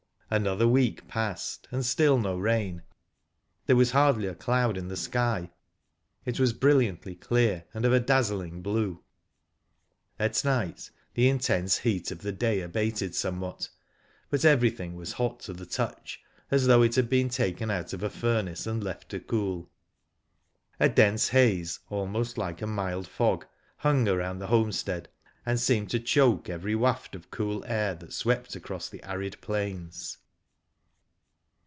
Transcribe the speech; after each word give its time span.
Another 0.33 0.65
week 0.65 1.09
passed 1.09 1.67
and 1.71 1.85
still 1.85 2.17
no 2.17 2.37
rain. 2.37 2.83
There 3.65 3.75
was 3.75 3.91
hardly 3.91 4.27
a 4.27 4.33
cloud 4.33 4.77
in 4.77 4.87
the 4.87 4.95
sky, 4.95 5.51
it 6.23 6.39
was 6.39 6.53
brilliantly 6.53 7.15
clear, 7.15 7.65
and 7.73 7.83
of 7.83 7.91
a 7.91 7.99
dazzling 7.99 8.61
blue. 8.61 9.03
At 10.17 10.45
night, 10.45 10.89
the 11.15 11.27
intense 11.27 11.79
heat 11.79 12.11
of 12.11 12.19
the 12.21 12.31
day 12.31 12.61
abated 12.61 13.13
somewhat, 13.13 13.67
but 14.29 14.45
everything 14.45 14.95
was 14.95 15.11
hot 15.11 15.41
to 15.41 15.53
the 15.53 15.65
touch, 15.65 16.21
as 16.49 16.65
though 16.65 16.81
it 16.81 16.95
had 16.95 17.09
been 17.09 17.27
taken 17.27 17.69
out 17.69 17.91
of 17.91 18.01
a 18.01 18.09
furnace 18.09 18.65
and 18.65 18.81
left 18.81 19.09
to 19.09 19.19
cool. 19.19 19.69
A 20.79 20.87
dense 20.87 21.27
haze, 21.27 21.81
almost 21.89 22.37
like 22.37 22.61
a 22.61 22.65
mild 22.67 23.05
fog, 23.05 23.45
hung 23.79 24.07
around 24.07 24.39
the 24.39 24.47
homestead, 24.47 25.09
and 25.45 25.59
seemed 25.59 25.89
to 25.89 25.99
choke 25.99 26.49
every 26.49 26.73
waft 26.75 27.15
of 27.15 27.29
cool 27.31 27.65
air 27.65 27.93
that 27.95 28.13
swept 28.13 28.55
across 28.55 28.87
the 28.87 29.03
arid 29.03 29.35
plains. 29.41 30.19